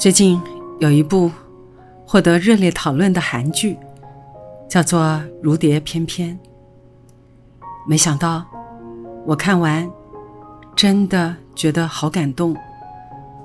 [0.00, 0.40] 最近
[0.78, 1.30] 有一部
[2.06, 3.76] 获得热烈讨论的韩剧，
[4.66, 4.98] 叫做
[5.42, 6.40] 《如蝶翩翩》。
[7.86, 8.42] 没想到
[9.26, 9.90] 我看完，
[10.74, 12.56] 真的觉得好感动，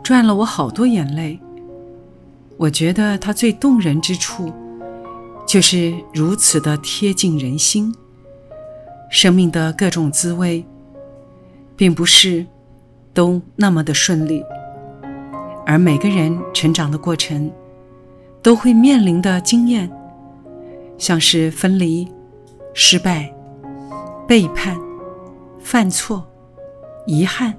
[0.02, 1.38] 赚了我好多眼泪。
[2.56, 4.50] 我觉得它最动人之处，
[5.46, 7.94] 就是如此的贴近人心。
[9.12, 10.64] 生命的各种滋味，
[11.76, 12.46] 并不是
[13.14, 14.42] 都那么的顺利。
[15.66, 17.52] 而每个人成长的过程，
[18.42, 19.92] 都会面临的经验，
[20.98, 22.08] 像是分离、
[22.74, 23.34] 失败、
[24.28, 24.78] 背叛、
[25.60, 26.24] 犯错、
[27.08, 27.54] 遗憾、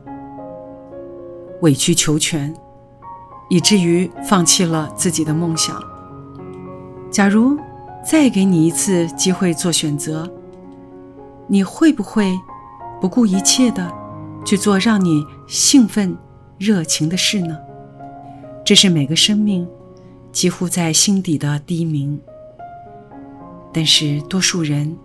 [1.63, 2.55] 委曲求全，
[3.51, 5.83] 以至于放弃了自己的梦想。
[7.11, 7.59] 假如
[8.05, 10.31] 再给你一次机会做选择，
[11.49, 12.39] 你会不会
[13.01, 13.93] 不顾一切的
[14.45, 16.17] 去做让你兴奋、
[16.57, 17.57] 热情的事呢？
[18.67, 19.65] 这是每个生命
[20.33, 22.21] 几乎在心底的低鸣，
[23.73, 24.99] 但是多数人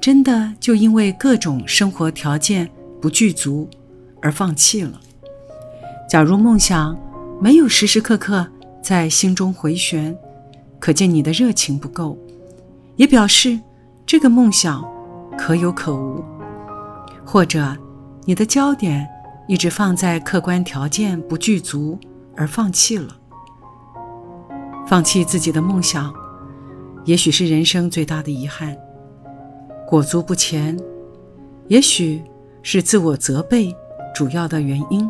[0.00, 3.68] 真的就因为各种生活条件不具足
[4.20, 5.00] 而放弃了。
[6.08, 6.96] 假如梦想
[7.40, 8.46] 没有时时刻刻
[8.80, 10.16] 在心中回旋，
[10.78, 12.16] 可见你的热情不够，
[12.94, 13.58] 也表示
[14.06, 14.88] 这个梦想
[15.36, 16.22] 可有可无，
[17.26, 17.76] 或者
[18.26, 19.04] 你的焦点
[19.48, 21.98] 一直放在客观条件不具足。
[22.42, 23.16] 而放弃了，
[24.84, 26.12] 放弃自己的梦想，
[27.04, 28.76] 也许是人生最大的遗憾。
[29.86, 30.76] 裹足不前，
[31.68, 32.20] 也许
[32.60, 33.72] 是自我责备
[34.12, 35.08] 主要的原因。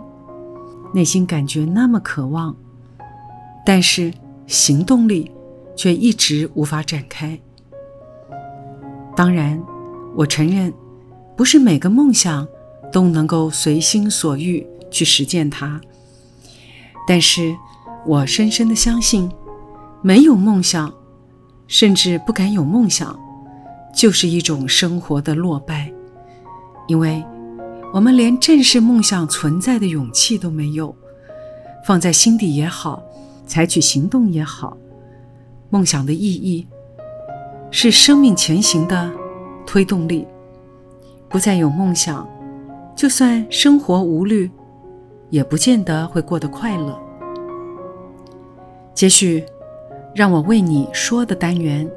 [0.92, 2.54] 内心感觉那么渴望，
[3.64, 4.12] 但是
[4.46, 5.30] 行动力
[5.74, 7.40] 却一直无法展开。
[9.16, 9.58] 当然，
[10.14, 10.70] 我承认，
[11.34, 12.46] 不是每个梦想
[12.92, 15.80] 都能够随心所欲去实践它。
[17.06, 17.56] 但是，
[18.06, 19.30] 我深深的相信，
[20.00, 20.92] 没有梦想，
[21.66, 23.18] 甚至不敢有梦想，
[23.94, 25.92] 就是一种生活的落败。
[26.86, 27.24] 因为，
[27.92, 30.94] 我们连正视梦想存在的勇气都没有，
[31.86, 33.02] 放在心底也好，
[33.46, 34.76] 采取行动也好，
[35.70, 36.66] 梦想的意义
[37.70, 39.10] 是生命前行的
[39.66, 40.26] 推动力。
[41.28, 42.28] 不再有梦想，
[42.94, 44.50] 就算生活无虑。
[45.32, 47.00] 也不见得会过得快乐。
[48.92, 49.42] 接续，
[50.14, 51.90] 让我为你说的单元。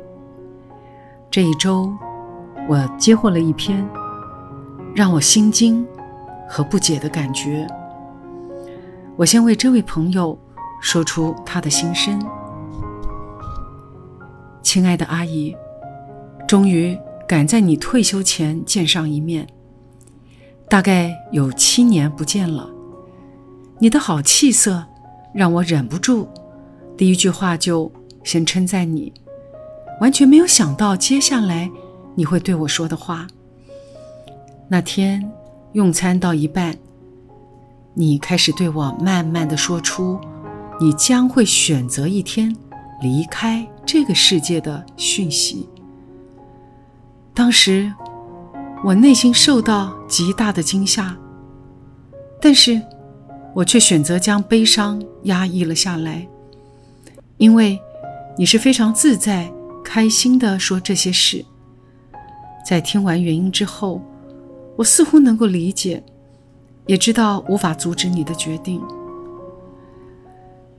[1.29, 1.93] 这一周，
[2.69, 3.85] 我接获了一篇
[4.95, 5.85] 让我心惊
[6.47, 7.67] 和不解的感觉。
[9.17, 10.39] 我先为这位朋友
[10.81, 12.17] 说出他的心声。
[14.61, 15.53] 亲爱的阿姨，
[16.47, 16.97] 终于
[17.27, 19.45] 赶在你退休前见上一面，
[20.69, 22.69] 大概有七年不见了。
[23.77, 24.85] 你的好气色，
[25.33, 26.27] 让我忍不住
[26.97, 27.91] 第一句话就
[28.23, 29.11] 先称赞你。
[29.99, 31.69] 完全没有想到接下来
[32.15, 33.27] 你会对我说的话。
[34.69, 35.29] 那天
[35.73, 36.75] 用餐到一半，
[37.93, 40.19] 你开始对我慢慢的说出
[40.79, 42.55] 你将会选择一天
[43.01, 45.67] 离开这个世界的讯息。
[47.33, 47.93] 当时
[48.85, 51.13] 我内心受到极大的惊吓，
[52.41, 52.81] 但是。
[53.55, 56.27] 我却选择将悲伤压抑了下来，
[57.37, 57.79] 因为
[58.37, 59.49] 你是非常自在、
[59.81, 61.45] 开心的说这些事。
[62.67, 64.01] 在听完原因之后，
[64.75, 66.03] 我似乎能够理解，
[66.85, 68.81] 也知道无法阻止你的决定。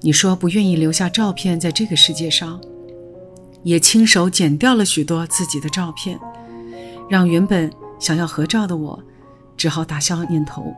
[0.02, 2.60] 你说不愿意留下照片在这个世界上，
[3.62, 6.20] 也亲手剪掉了许多自己的照片，
[7.08, 9.02] 让原本想要合照的我
[9.56, 10.74] 只好打消念头。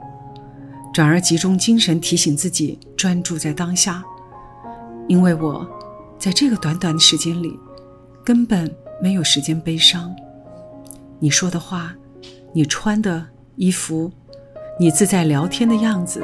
[0.98, 4.02] 转而集中精神提醒自己专注在当下，
[5.06, 5.64] 因为我
[6.18, 7.56] 在这个短短的时间里
[8.24, 8.68] 根本
[9.00, 10.12] 没有时间悲伤。
[11.20, 11.94] 你说的话，
[12.52, 13.24] 你穿的
[13.54, 14.10] 衣服，
[14.80, 16.20] 你自在聊天的样子，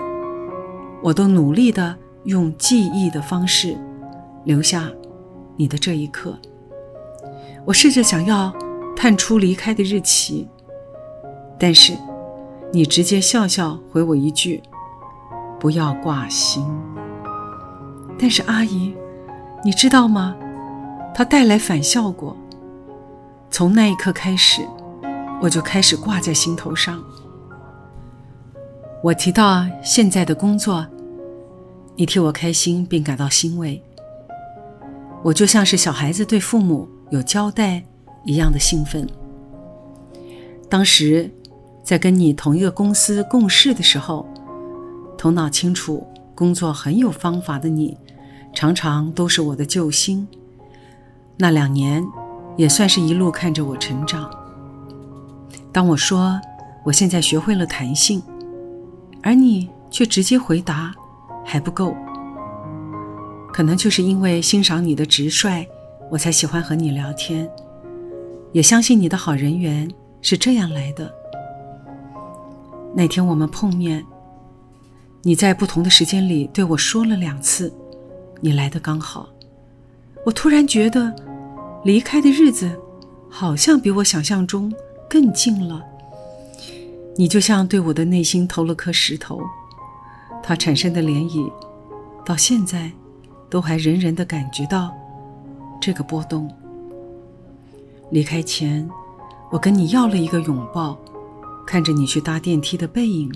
[1.04, 3.78] 我都努力的用记忆的方式
[4.42, 4.90] 留下
[5.56, 6.36] 你的这一刻。
[7.64, 8.52] 我试着想要
[8.96, 10.48] 探出离开的日期，
[11.60, 11.92] 但是。
[12.74, 14.60] 你直接笑笑回我一句
[15.60, 16.66] ：“不要挂心。”
[18.18, 18.92] 但是阿姨，
[19.64, 20.34] 你知道吗？
[21.14, 22.36] 它带来反效果。
[23.48, 24.66] 从那一刻开始，
[25.40, 27.00] 我就开始挂在心头上。
[29.04, 30.84] 我提到现在的工作，
[31.94, 33.80] 你替我开心并感到欣慰。
[35.22, 37.84] 我就像是小孩子对父母有交代
[38.24, 39.08] 一样的兴奋。
[40.68, 41.30] 当时
[41.84, 44.26] 在跟你同一个公司共事的时候，
[45.18, 47.96] 头脑清楚、工作很有方法的你，
[48.54, 50.26] 常常都是我的救星。
[51.36, 52.02] 那两年
[52.56, 54.30] 也算是一路看着我成长。
[55.70, 56.40] 当我说
[56.84, 58.22] 我现在学会了弹性，
[59.22, 60.94] 而你却直接回答
[61.44, 61.94] 还不够。
[63.52, 65.66] 可能就是因为欣赏你的直率，
[66.10, 67.48] 我才喜欢和你聊天，
[68.52, 69.88] 也相信你的好人缘
[70.22, 71.12] 是这样来的。
[72.94, 74.04] 那天我们碰面，
[75.22, 77.72] 你在不同的时间里对我说了两次，
[78.40, 79.28] 你来的刚好。
[80.24, 81.14] 我突然觉得，
[81.84, 82.70] 离开的日子
[83.28, 84.72] 好像比我想象中
[85.08, 85.84] 更近了。
[87.16, 89.40] 你就像对我的内心投了颗石头，
[90.42, 91.52] 它产生的涟漪，
[92.24, 92.90] 到现在。
[93.50, 94.92] 都还人人的感觉到
[95.80, 96.52] 这个波动。
[98.10, 98.90] 离开前，
[99.52, 100.98] 我跟你要了一个拥抱，
[101.66, 103.32] 看着你去搭电梯的背影，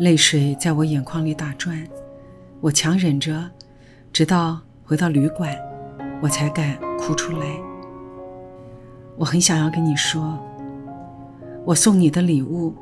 [0.00, 1.86] 泪水在我眼眶里打转。
[2.60, 3.50] 我强忍着，
[4.12, 5.56] 直到回到旅馆，
[6.20, 7.46] 我才敢哭出来。
[9.16, 10.38] 我很想要跟你说，
[11.64, 12.74] 我送你的礼物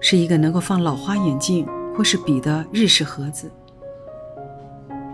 [0.00, 1.66] 是一个能够放老花眼镜
[1.96, 3.50] 或是笔的日式盒子。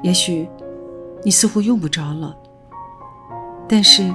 [0.03, 0.49] 也许
[1.23, 2.37] 你似乎用不着了，
[3.69, 4.13] 但是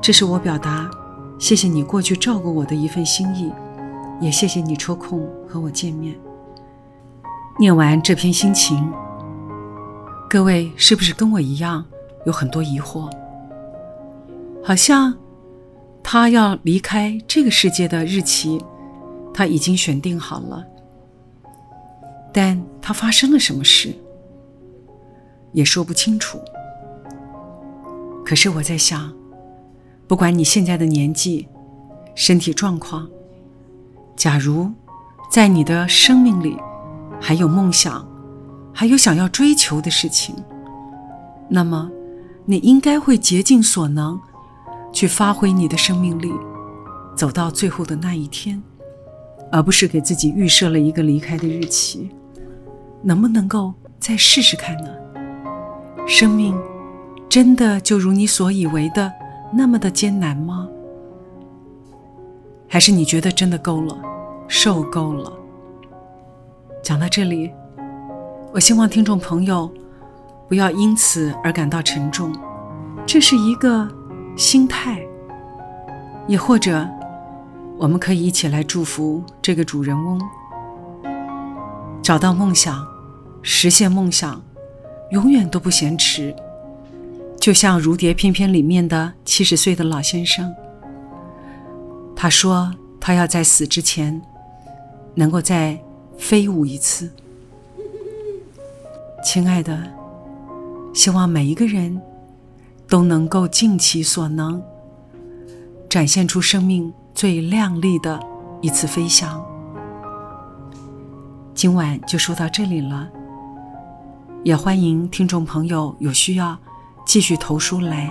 [0.00, 0.90] 这是我表达
[1.38, 3.50] 谢谢你过去照顾我的一份心意，
[4.20, 6.14] 也谢谢你抽空和我见面。
[7.58, 8.92] 念完这篇心情，
[10.28, 11.84] 各位是不是跟我一样
[12.26, 13.10] 有很多疑惑？
[14.62, 15.14] 好像
[16.02, 18.62] 他要离开这个世界的日期
[19.32, 20.64] 他已经选定好了，
[22.32, 23.94] 但他发生了什么事？
[25.52, 26.38] 也说不清楚。
[28.24, 29.12] 可是我在想，
[30.06, 31.48] 不管你现在的年纪、
[32.14, 33.08] 身体状况，
[34.20, 34.70] 假如
[35.30, 36.54] 在你的生命里
[37.18, 38.06] 还有梦想，
[38.70, 40.36] 还有想要追求的事情，
[41.48, 41.90] 那么
[42.44, 44.20] 你应该会竭尽所能
[44.92, 46.30] 去发挥你的生命力，
[47.16, 48.62] 走到最后的那一天，
[49.50, 52.10] 而不是给自己预设了一个离开的日期。
[53.02, 54.90] 能不能够再试试看呢？
[56.06, 56.54] 生命
[57.26, 59.10] 真的就如你所以为的
[59.50, 60.68] 那么的艰难吗？
[62.68, 63.98] 还是你觉得真的够了，
[64.52, 65.32] 受够了？
[66.82, 67.52] 讲到这里，
[68.52, 69.72] 我希望听众朋友
[70.48, 72.34] 不要因此而感到沉重，
[73.06, 73.88] 这是一个
[74.36, 75.00] 心态。
[76.26, 76.84] 也或者，
[77.78, 80.20] 我们可以一起来祝福这个主人翁，
[82.02, 82.84] 找到梦想，
[83.42, 84.42] 实现梦想。
[85.12, 86.34] 永远都不嫌迟，
[87.40, 90.52] 就像《如蝶翩翩》里面的七十岁的老先生。
[92.16, 94.22] 他说他要在死之前，
[95.14, 95.82] 能够再
[96.16, 97.10] 飞舞一次。
[99.24, 99.78] 亲爱的，
[100.94, 102.00] 希望每一个人
[102.88, 104.62] 都能够尽其所能，
[105.88, 108.18] 展现出生命最亮丽的
[108.60, 109.44] 一次飞翔。
[111.54, 113.08] 今晚就说到这里了。
[114.42, 116.56] 也欢迎听众朋友有需要
[117.04, 118.10] 继续投书来，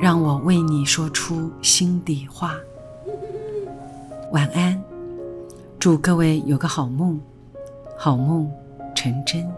[0.00, 2.56] 让我为你说出心底话。
[4.32, 4.82] 晚安，
[5.86, 7.16] 祝各位有个好梦，
[7.96, 8.50] 好梦
[8.92, 9.48] 成真。